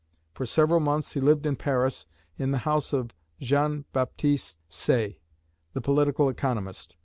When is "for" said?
0.33-0.47